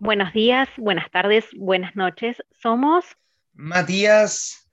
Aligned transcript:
Buenos 0.00 0.32
días, 0.32 0.68
buenas 0.76 1.10
tardes, 1.10 1.44
buenas 1.56 1.96
noches. 1.96 2.36
Somos 2.62 3.04
Matías, 3.52 4.70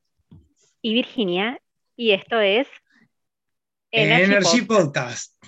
y 0.81 0.93
Virginia 0.93 1.59
y 1.95 2.11
esto 2.11 2.39
es 2.39 2.67
Energy, 3.91 4.61
Podcast. 4.61 5.33
Podcast. 5.41 5.45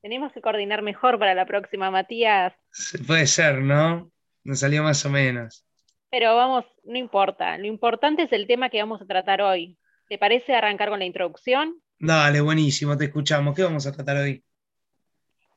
Tenemos 0.00 0.32
que 0.32 0.40
coordinar 0.40 0.80
mejor 0.80 1.18
para 1.18 1.34
la 1.34 1.44
próxima, 1.44 1.90
Matías, 1.90 2.54
Se 2.70 2.98
Puede 2.98 3.26
ser, 3.26 3.60
¿no? 3.60 4.10
Nos 4.44 4.60
salió 4.60 4.82
más 4.82 5.04
o 5.04 5.10
menos. 5.10 5.66
pero 6.10 6.34
vamos, 6.34 6.64
no 6.84 6.96
importa. 6.96 7.58
Lo 7.58 7.66
importante 7.66 8.22
es 8.22 8.32
el 8.32 8.46
tema 8.46 8.70
que 8.70 8.80
vamos 8.80 9.02
a 9.02 9.06
tratar 9.06 9.42
hoy. 9.42 9.78
¿Te 10.08 10.18
parece 10.18 10.54
arrancar 10.54 10.90
con 10.90 10.98
la 10.98 11.04
introducción? 11.04 11.80
Dale, 11.98 12.40
buenísimo, 12.40 12.96
te 12.96 13.04
escuchamos. 13.04 13.54
¿Qué 13.54 13.62
vamos 13.62 13.86
a 13.86 13.92
tratar 13.92 14.16
hoy? 14.18 14.42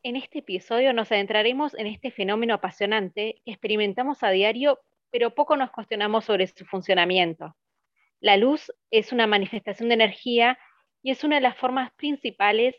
En 0.03 0.15
este 0.15 0.39
episodio 0.39 0.93
nos 0.93 1.11
adentraremos 1.11 1.73
en 1.73 1.87
este 1.87 2.11
fenómeno 2.11 2.53
apasionante 2.53 3.41
que 3.43 3.51
experimentamos 3.51 4.21
a 4.23 4.29
diario, 4.29 4.79
pero 5.11 5.33
poco 5.33 5.57
nos 5.57 5.71
cuestionamos 5.71 6.25
sobre 6.25 6.47
su 6.47 6.65
funcionamiento. 6.65 7.55
La 8.19 8.37
luz 8.37 8.71
es 8.91 9.11
una 9.11 9.27
manifestación 9.27 9.89
de 9.89 9.95
energía 9.95 10.59
y 11.01 11.11
es 11.11 11.23
una 11.23 11.35
de 11.37 11.41
las 11.41 11.57
formas 11.57 11.91
principales 11.95 12.75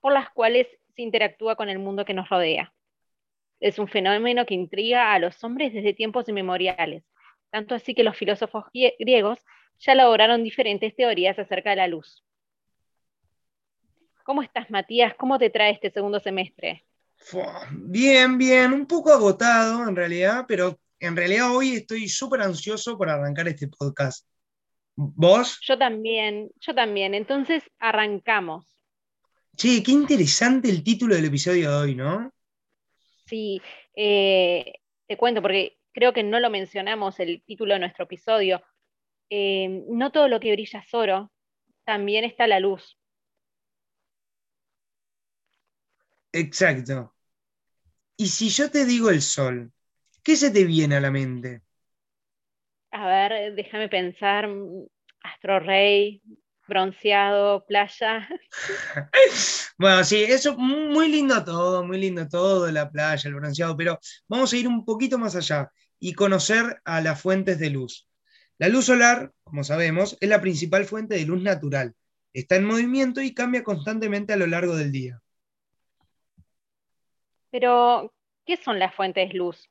por 0.00 0.12
las 0.12 0.30
cuales 0.30 0.66
se 0.94 1.02
interactúa 1.02 1.56
con 1.56 1.68
el 1.68 1.78
mundo 1.78 2.04
que 2.04 2.14
nos 2.14 2.28
rodea. 2.28 2.72
Es 3.60 3.78
un 3.78 3.88
fenómeno 3.88 4.46
que 4.46 4.54
intriga 4.54 5.12
a 5.14 5.18
los 5.18 5.42
hombres 5.42 5.72
desde 5.72 5.94
tiempos 5.94 6.28
inmemoriales, 6.28 7.04
tanto 7.50 7.74
así 7.74 7.94
que 7.94 8.04
los 8.04 8.16
filósofos 8.16 8.64
grie- 8.74 8.94
griegos 8.98 9.40
ya 9.80 9.92
elaboraron 9.92 10.42
diferentes 10.42 10.94
teorías 10.94 11.38
acerca 11.38 11.70
de 11.70 11.76
la 11.76 11.88
luz. 11.88 12.24
¿Cómo 14.24 14.42
estás, 14.42 14.70
Matías? 14.70 15.14
¿Cómo 15.14 15.38
te 15.38 15.50
trae 15.50 15.72
este 15.72 15.90
segundo 15.90 16.20
semestre? 16.20 16.84
Bien, 17.70 18.38
bien, 18.38 18.72
un 18.72 18.86
poco 18.86 19.12
agotado 19.12 19.88
en 19.88 19.96
realidad, 19.96 20.44
pero 20.46 20.78
en 21.00 21.16
realidad 21.16 21.54
hoy 21.54 21.76
estoy 21.76 22.08
súper 22.08 22.42
ansioso 22.42 22.96
por 22.98 23.08
arrancar 23.08 23.48
este 23.48 23.68
podcast. 23.68 24.26
¿Vos? 24.94 25.58
Yo 25.62 25.78
también, 25.78 26.50
yo 26.60 26.74
también. 26.74 27.14
Entonces, 27.14 27.62
arrancamos. 27.78 28.66
Che, 29.56 29.82
qué 29.82 29.92
interesante 29.92 30.68
el 30.68 30.82
título 30.82 31.14
del 31.14 31.26
episodio 31.26 31.70
de 31.70 31.76
hoy, 31.76 31.94
¿no? 31.94 32.32
Sí, 33.26 33.60
eh, 33.94 34.74
te 35.06 35.16
cuento 35.16 35.40
porque 35.40 35.78
creo 35.92 36.12
que 36.12 36.22
no 36.22 36.40
lo 36.40 36.50
mencionamos 36.50 37.20
el 37.20 37.42
título 37.42 37.74
de 37.74 37.80
nuestro 37.80 38.04
episodio. 38.04 38.62
Eh, 39.30 39.84
no 39.88 40.12
todo 40.12 40.28
lo 40.28 40.40
que 40.40 40.52
brilla 40.52 40.80
es 40.80 40.94
oro, 40.94 41.32
también 41.84 42.24
está 42.24 42.46
la 42.46 42.60
luz. 42.60 42.98
Exacto. 46.32 47.14
Y 48.18 48.28
si 48.28 48.50
yo 48.50 48.70
te 48.70 48.84
digo 48.84 49.08
el 49.10 49.22
sol, 49.22 49.72
¿qué 50.22 50.36
se 50.36 50.50
te 50.50 50.64
viene 50.64 50.96
a 50.96 51.00
la 51.00 51.10
mente? 51.10 51.62
A 52.92 53.06
ver, 53.06 53.54
déjame 53.54 53.88
pensar. 53.88 54.48
Astro 55.22 55.60
Rey, 55.60 56.22
bronceado, 56.66 57.64
playa. 57.66 58.28
Bueno, 59.78 60.04
sí, 60.04 60.22
eso 60.24 60.56
muy 60.56 61.08
lindo 61.08 61.44
todo, 61.44 61.84
muy 61.84 61.98
lindo 61.98 62.28
todo, 62.28 62.70
la 62.70 62.90
playa, 62.90 63.28
el 63.28 63.34
bronceado, 63.34 63.76
pero 63.76 63.98
vamos 64.28 64.52
a 64.52 64.56
ir 64.56 64.66
un 64.68 64.84
poquito 64.84 65.18
más 65.18 65.36
allá 65.36 65.70
y 66.00 66.14
conocer 66.14 66.80
a 66.84 67.00
las 67.00 67.20
fuentes 67.20 67.58
de 67.58 67.70
luz. 67.70 68.07
La 68.58 68.68
luz 68.68 68.86
solar, 68.86 69.32
como 69.44 69.62
sabemos, 69.64 70.16
es 70.20 70.28
la 70.28 70.40
principal 70.40 70.84
fuente 70.84 71.14
de 71.14 71.24
luz 71.24 71.42
natural. 71.42 71.94
Está 72.32 72.56
en 72.56 72.64
movimiento 72.64 73.22
y 73.22 73.32
cambia 73.32 73.62
constantemente 73.62 74.32
a 74.32 74.36
lo 74.36 74.46
largo 74.46 74.76
del 74.76 74.92
día. 74.92 75.20
Pero, 77.50 78.12
¿qué 78.44 78.56
son 78.56 78.78
las 78.78 78.94
fuentes 78.94 79.28
de 79.28 79.34
luz? 79.34 79.70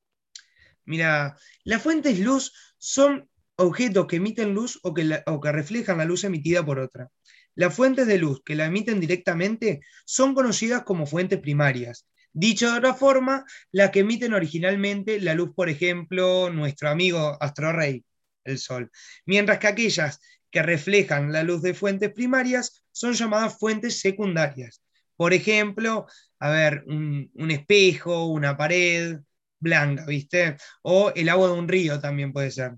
Mira, 0.86 1.38
las 1.64 1.82
fuentes 1.82 2.18
luz 2.20 2.54
son 2.78 3.30
objetos 3.58 4.08
que 4.08 4.16
emiten 4.18 4.54
luz 4.54 4.80
o 4.84 4.94
que, 4.94 5.04
la- 5.04 5.24
o 5.26 5.42
que 5.42 5.52
reflejan 5.52 5.98
la 5.98 6.06
luz 6.06 6.24
emitida 6.24 6.66
por 6.66 6.80
otra. 6.80 7.10
Las 7.56 7.76
fuentes 7.76 8.08
de 8.08 8.18
luz 8.20 8.42
que 8.46 8.56
la 8.56 8.66
emiten 8.66 9.00
directamente 9.00 9.82
son 10.06 10.34
conocidas 10.34 10.84
como 10.84 11.06
fuentes 11.06 11.40
primarias. 11.40 12.08
Dicho 12.32 12.72
de 12.72 12.78
otra 12.78 12.94
forma, 12.94 13.46
las 13.72 13.90
que 13.92 14.00
emiten 14.00 14.34
originalmente 14.34 15.20
la 15.20 15.34
luz, 15.34 15.54
por 15.56 15.70
ejemplo, 15.70 16.50
nuestro 16.52 16.90
amigo 16.90 17.36
Astro 17.42 17.74
Rey, 17.74 18.06
el 18.48 18.58
Sol. 18.58 18.92
Mientras 19.26 19.60
que 19.60 19.68
aquellas 19.68 20.20
que 20.50 20.62
reflejan 20.64 21.32
la 21.32 21.44
luz 21.44 21.62
de 21.62 21.74
fuentes 21.74 22.12
primarias 22.12 22.84
son 22.92 23.14
llamadas 23.14 23.58
fuentes 23.60 24.00
secundarias. 24.00 24.82
Por 25.16 25.34
ejemplo, 25.34 26.06
a 26.40 26.50
ver, 26.50 26.84
un, 26.88 27.30
un 27.34 27.52
espejo, 27.52 28.28
una 28.28 28.56
pared 28.56 29.18
blanca, 29.60 30.06
¿viste? 30.06 30.58
O 30.84 31.12
el 31.16 31.30
agua 31.30 31.48
de 31.48 31.54
un 31.54 31.68
río 31.68 32.00
también 32.00 32.32
puede 32.32 32.52
ser. 32.52 32.74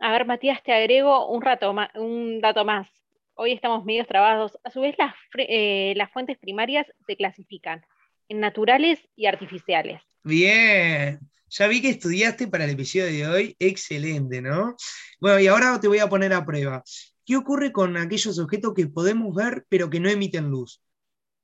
A 0.00 0.10
ver, 0.10 0.26
Matías, 0.26 0.62
te 0.62 0.72
agrego 0.72 1.28
un, 1.28 1.42
rato 1.42 1.72
un 1.94 2.40
dato 2.40 2.64
más. 2.64 2.88
Hoy 3.34 3.52
estamos 3.52 3.84
medios 3.84 4.08
trabados. 4.08 4.58
A 4.64 4.70
su 4.70 4.80
vez, 4.80 4.96
las, 4.98 5.14
eh, 5.38 5.94
las 5.96 6.10
fuentes 6.10 6.38
primarias 6.38 6.86
se 7.06 7.16
clasifican 7.16 7.84
en 8.28 8.40
naturales 8.40 8.98
y 9.14 9.26
artificiales. 9.26 10.02
Bien, 10.24 11.20
ya 11.52 11.68
vi 11.68 11.82
que 11.82 11.90
estudiaste 11.90 12.48
para 12.48 12.64
el 12.64 12.70
episodio 12.70 13.04
de 13.06 13.26
hoy. 13.26 13.56
Excelente, 13.58 14.40
¿no? 14.40 14.74
Bueno, 15.20 15.38
y 15.38 15.46
ahora 15.46 15.78
te 15.80 15.88
voy 15.88 15.98
a 15.98 16.08
poner 16.08 16.32
a 16.32 16.44
prueba. 16.44 16.82
¿Qué 17.26 17.36
ocurre 17.36 17.72
con 17.72 17.96
aquellos 17.96 18.38
objetos 18.38 18.72
que 18.74 18.86
podemos 18.86 19.34
ver 19.34 19.64
pero 19.68 19.90
que 19.90 20.00
no 20.00 20.08
emiten 20.08 20.48
luz? 20.48 20.82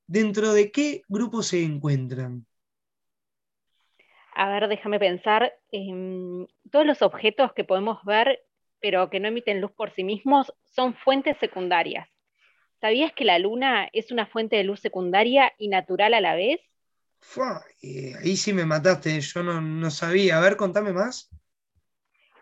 ¿Dentro 0.06 0.52
de 0.54 0.72
qué 0.72 1.02
grupo 1.08 1.42
se 1.42 1.62
encuentran? 1.62 2.46
A 4.34 4.48
ver, 4.48 4.68
déjame 4.68 4.98
pensar. 4.98 5.52
em, 5.72 6.46
todos 6.70 6.86
los 6.86 7.02
objetos 7.02 7.52
que 7.52 7.64
podemos 7.64 8.02
ver, 8.04 8.40
pero 8.80 9.10
que 9.10 9.20
no 9.20 9.28
emiten 9.28 9.60
luz 9.60 9.72
por 9.72 9.90
sí 9.94 10.04
mismos, 10.04 10.54
son 10.64 10.94
fuentes 10.94 11.36
secundarias. 11.38 12.08
¿Sabías 12.80 13.12
que 13.12 13.24
la 13.24 13.38
luna 13.38 13.88
es 13.92 14.12
una 14.12 14.26
fuente 14.26 14.56
de 14.56 14.64
luz 14.64 14.80
secundaria 14.80 15.52
y 15.58 15.68
natural 15.68 16.14
a 16.14 16.20
la 16.20 16.34
vez? 16.34 16.60
Fua, 17.20 17.64
eh, 17.82 18.14
ahí 18.22 18.36
sí 18.36 18.52
me 18.52 18.64
mataste, 18.64 19.20
yo 19.20 19.42
no, 19.42 19.60
no 19.60 19.90
sabía. 19.90 20.38
A 20.38 20.40
ver, 20.40 20.56
contame 20.56 20.92
más. 20.92 21.30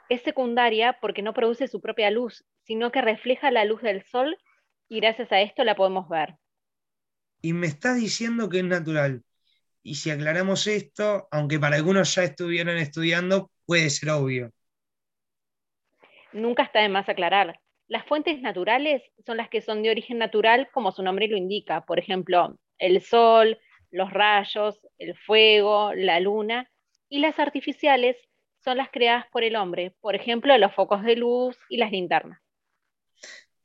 Es 0.09 0.23
secundaria 0.23 0.99
porque 1.01 1.23
no 1.23 1.35
produce 1.35 1.67
su 1.67 1.81
propia 1.81 2.11
luz, 2.11 2.45
sino 2.65 2.93
que 2.93 3.03
refleja 3.03 3.51
la 3.51 3.65
luz 3.65 3.83
del 3.83 4.05
sol 4.05 4.37
y 4.89 5.01
gracias 5.01 5.33
a 5.33 5.41
esto 5.41 5.65
la 5.65 5.75
podemos 5.75 6.09
ver. 6.09 6.37
Y 7.43 7.53
me 7.53 7.67
estás 7.67 7.97
diciendo 7.97 8.49
que 8.49 8.59
es 8.59 8.65
natural. 8.65 9.23
Y 9.83 9.97
si 9.97 10.11
aclaramos 10.11 10.67
esto, 10.67 11.29
aunque 11.31 11.59
para 11.59 11.77
algunos 11.77 12.15
ya 12.15 12.25
estuvieron 12.25 12.77
estudiando, 12.77 13.51
puede 13.67 13.91
ser 13.91 14.11
obvio. 14.11 14.51
Nunca 16.33 16.65
está 16.65 16.81
de 16.81 16.89
más 16.89 17.09
aclarar. 17.09 17.61
Las 17.89 18.05
fuentes 18.05 18.41
naturales 18.41 19.03
son 19.25 19.37
las 19.37 19.49
que 19.49 19.63
son 19.63 19.83
de 19.83 19.91
origen 19.91 20.19
natural, 20.19 20.69
como 20.73 20.91
su 20.91 21.03
nombre 21.03 21.29
lo 21.29 21.37
indica. 21.37 21.83
Por 21.83 21.99
ejemplo, 21.99 22.59
el 22.79 23.01
sol, 23.01 23.59
los 23.91 24.13
rayos, 24.13 24.87
el 24.99 25.17
fuego, 25.17 25.93
la 25.95 26.21
luna. 26.21 26.71
Y 27.09 27.21
las 27.21 27.39
artificiales 27.39 28.17
son 28.65 28.79
las 28.79 28.91
creadas 28.91 29.27
por 29.31 29.45
el 29.45 29.57
hombre. 29.57 29.95
Por 30.01 30.15
ejemplo, 30.15 30.57
los 30.59 30.75
focos 30.75 31.03
de 31.03 31.17
luz 31.17 31.57
y 31.69 31.77
las 31.77 31.93
linternas. 31.93 32.41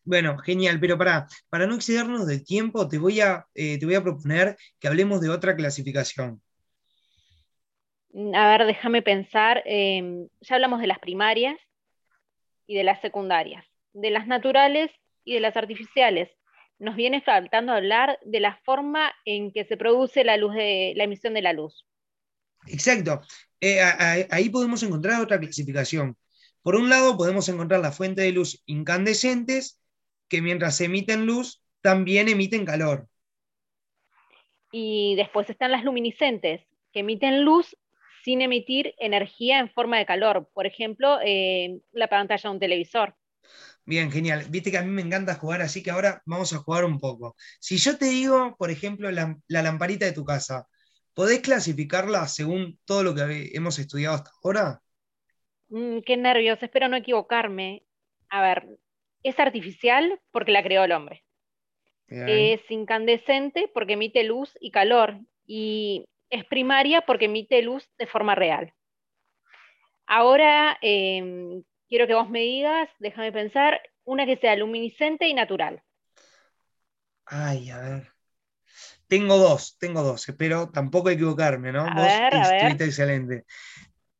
Bueno, 0.03 0.37
genial, 0.39 0.79
pero 0.79 0.97
para, 0.97 1.27
para 1.49 1.67
no 1.67 1.75
excedernos 1.75 2.25
del 2.25 2.43
tiempo, 2.43 2.87
te 2.87 2.97
voy, 2.97 3.21
a, 3.21 3.45
eh, 3.53 3.79
te 3.79 3.85
voy 3.85 3.95
a 3.95 4.03
proponer 4.03 4.57
que 4.79 4.87
hablemos 4.87 5.21
de 5.21 5.29
otra 5.29 5.55
clasificación. 5.55 6.41
A 8.33 8.57
ver, 8.57 8.65
déjame 8.65 9.01
pensar. 9.01 9.61
em, 9.65 10.27
ya 10.41 10.55
hablamos 10.55 10.81
de 10.81 10.87
las 10.87 10.99
primarias 10.99 11.57
y 12.67 12.75
de 12.75 12.83
las 12.83 12.99
secundarias, 13.01 13.65
de 13.93 14.09
las 14.09 14.27
naturales 14.27 14.91
y 15.23 15.33
de 15.35 15.39
las 15.39 15.55
artificiales. 15.55 16.29
Nos 16.81 16.95
viene 16.95 17.21
faltando 17.21 17.73
hablar 17.73 18.17
de 18.25 18.39
la 18.39 18.55
forma 18.65 19.13
en 19.25 19.51
que 19.51 19.65
se 19.65 19.77
produce 19.77 20.23
la 20.23 20.35
luz 20.35 20.55
de 20.55 20.93
la 20.95 21.03
emisión 21.03 21.35
de 21.35 21.43
la 21.43 21.53
luz. 21.53 21.85
Exacto, 22.67 23.21
eh, 23.59 23.81
a- 23.81 23.91
a- 23.91 24.27
ahí 24.31 24.49
podemos 24.49 24.81
encontrar 24.81 25.21
otra 25.21 25.39
clasificación. 25.39 26.17
Por 26.63 26.75
un 26.75 26.89
lado, 26.89 27.17
podemos 27.17 27.47
encontrar 27.49 27.81
la 27.81 27.91
fuente 27.91 28.21
de 28.23 28.31
luz 28.31 28.63
incandescentes, 28.65 29.79
que 30.27 30.41
mientras 30.41 30.81
emiten 30.81 31.27
luz, 31.27 31.61
también 31.81 32.29
emiten 32.29 32.65
calor. 32.65 33.07
Y 34.71 35.15
después 35.17 35.49
están 35.51 35.71
las 35.71 35.83
luminiscentes, 35.83 36.61
que 36.93 37.01
emiten 37.01 37.43
luz 37.45 37.77
sin 38.23 38.41
emitir 38.41 38.95
energía 38.97 39.59
en 39.59 39.69
forma 39.69 39.97
de 39.99 40.05
calor. 40.07 40.49
Por 40.53 40.65
ejemplo, 40.65 41.19
eh, 41.23 41.81
la 41.91 42.07
pantalla 42.07 42.41
de 42.49 42.53
un 42.53 42.59
televisor. 42.59 43.15
Bien, 43.91 44.11
genial. 44.11 44.45
Viste 44.49 44.71
que 44.71 44.77
a 44.77 44.83
mí 44.83 44.89
me 44.91 45.01
encanta 45.01 45.35
jugar, 45.35 45.61
así 45.61 45.83
que 45.83 45.91
ahora 45.91 46.21
vamos 46.25 46.53
a 46.53 46.59
jugar 46.59 46.85
un 46.85 46.99
poco. 46.99 47.35
Si 47.59 47.77
yo 47.77 47.97
te 47.97 48.05
digo, 48.05 48.55
por 48.57 48.71
ejemplo, 48.71 49.11
la, 49.11 49.37
la 49.47 49.61
lamparita 49.63 50.05
de 50.05 50.13
tu 50.13 50.23
casa, 50.25 50.67
¿podés 51.13 51.41
clasificarla 51.41 52.27
según 52.27 52.79
todo 52.85 53.03
lo 53.03 53.13
que 53.15 53.51
hemos 53.53 53.79
estudiado 53.79 54.15
hasta 54.15 54.31
ahora? 54.43 54.81
Mm, 55.69 56.01
qué 56.05 56.17
nervios, 56.17 56.61
espero 56.61 56.87
no 56.87 56.97
equivocarme. 56.97 57.83
A 58.29 58.41
ver, 58.41 58.67
Es 59.23 59.39
artificial 59.39 60.19
porque 60.31 60.51
la 60.51 60.63
creó 60.63 60.83
el 60.83 60.91
hombre. 60.93 61.23
Bien. 62.07 62.53
Es 62.55 62.61
incandescente 62.71 63.69
porque 63.73 63.93
emite 63.93 64.23
luz 64.23 64.57
y 64.59 64.71
calor. 64.71 65.19
Y 65.45 66.05
es 66.31 66.45
primaria 66.45 67.01
porque 67.01 67.25
emite 67.25 67.61
luz 67.61 67.87
de 67.99 68.07
forma 68.07 68.33
real. 68.33 68.73
Ahora 70.07 70.77
eh, 70.81 71.63
quiero 71.91 72.07
que 72.07 72.15
vos 72.15 72.27
me 72.31 72.39
digas, 72.41 72.89
déjame 72.99 73.31
pensar, 73.31 73.79
una 74.03 74.25
que 74.25 74.37
sea 74.37 74.55
luminiscente 74.55 75.27
y 75.27 75.35
natural. 75.35 75.83
Ay, 77.25 77.69
a 77.71 77.79
ver. 77.79 78.13
Tengo 79.07 79.37
dos, 79.37 79.77
tengo 79.79 80.03
dos, 80.03 80.27
espero 80.29 80.69
tampoco 80.71 81.09
equivocarme, 81.09 81.71
¿no? 81.71 81.91
A 81.91 81.93
Vos 81.93 82.23
ver, 82.23 82.33
estuviste 82.33 82.85
excelente. 82.85 83.45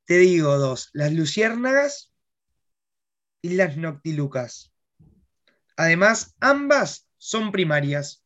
Te 0.05 0.17
digo 0.19 0.57
dos, 0.57 0.89
las 0.93 1.13
luciérnagas 1.13 2.11
y 3.43 3.49
las 3.53 3.77
noctilucas. 3.77 4.71
Además, 5.75 6.33
ambas 6.39 7.07
son 7.17 7.51
primarias. 7.51 8.23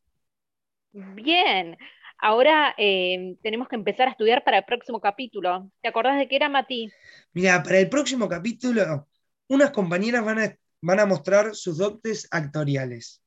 Bien, 0.94 1.78
ahora 2.20 2.74
eh, 2.78 3.36
tenemos 3.44 3.68
que 3.68 3.76
empezar 3.76 4.08
a 4.08 4.12
estudiar 4.12 4.44
para 4.44 4.60
el 4.60 4.66
próximo 4.66 5.00
capítulo. 5.02 5.70
¿Te 5.82 5.90
acordás 5.90 6.18
de 6.18 6.28
qué 6.28 6.38
era, 6.38 6.50
Mati? 6.50 6.96
Mira, 7.34 7.62
para 7.64 7.80
el 7.80 7.90
próximo 7.90 8.28
capítulo, 8.28 9.08
unas 9.50 9.72
compañeras 9.72 10.24
van 10.26 10.40
a, 10.40 10.56
van 10.82 11.00
a 11.00 11.06
mostrar 11.06 11.56
sus 11.56 11.78
dotes 11.78 12.28
actoriales. 12.32 13.22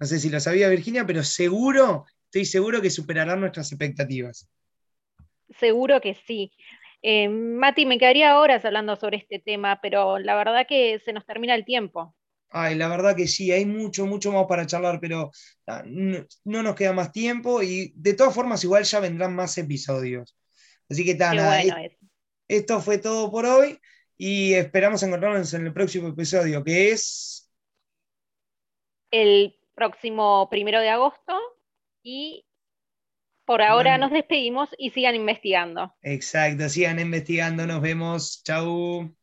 No 0.00 0.06
sé 0.06 0.20
si 0.20 0.30
lo 0.30 0.40
sabía 0.40 0.68
Virginia, 0.68 1.06
pero 1.06 1.22
seguro, 1.24 2.06
estoy 2.26 2.44
seguro 2.46 2.82
que 2.82 2.90
superarán 2.90 3.40
nuestras 3.40 3.72
expectativas. 3.72 4.48
Seguro 5.58 6.00
que 6.00 6.14
sí. 6.14 6.52
Eh, 7.02 7.28
Mati, 7.28 7.86
me 7.86 7.98
quedaría 7.98 8.38
horas 8.38 8.64
hablando 8.64 8.96
sobre 8.96 9.18
este 9.18 9.38
tema, 9.38 9.80
pero 9.80 10.18
la 10.18 10.34
verdad 10.36 10.66
que 10.68 10.98
se 10.98 11.12
nos 11.12 11.24
termina 11.26 11.54
el 11.54 11.64
tiempo. 11.64 12.14
Ay, 12.52 12.74
la 12.74 12.88
verdad 12.88 13.14
que 13.16 13.28
sí, 13.28 13.52
hay 13.52 13.64
mucho, 13.64 14.06
mucho 14.06 14.32
más 14.32 14.46
para 14.48 14.66
charlar, 14.66 14.98
pero 15.00 15.30
ah, 15.68 15.82
no, 15.86 16.26
no 16.44 16.62
nos 16.64 16.74
queda 16.74 16.92
más 16.92 17.12
tiempo 17.12 17.62
y 17.62 17.92
de 17.96 18.14
todas 18.14 18.34
formas 18.34 18.64
igual 18.64 18.82
ya 18.84 18.98
vendrán 19.00 19.34
más 19.36 19.56
episodios. 19.58 20.36
Así 20.88 21.04
que 21.04 21.14
Qué 21.28 21.34
ta, 21.34 21.34
nada, 21.34 21.62
bueno 21.62 21.76
es. 21.78 21.92
esto 22.48 22.80
fue 22.80 22.98
todo 22.98 23.30
por 23.30 23.46
hoy 23.46 23.78
y 24.22 24.52
esperamos 24.54 25.02
encontrarnos 25.02 25.54
en 25.54 25.66
el 25.66 25.72
próximo 25.72 26.08
episodio, 26.08 26.62
que 26.62 26.92
es... 26.92 27.50
El 29.12 29.54
próximo 29.76 30.48
primero 30.50 30.80
de 30.80 30.88
agosto 30.90 31.32
y 32.02 32.44
por 33.44 33.60
ahora 33.60 33.98
Bueno. 33.98 33.98
nos 33.98 34.12
despedimos 34.12 34.70
y 34.78 34.90
sigan 34.92 35.14
investigando. 35.14 35.94
Exacto, 36.02 36.68
sigan 36.68 36.98
investigando, 37.00 37.66
nos 37.66 37.80
vemos, 37.82 38.42
chau. 38.44 39.14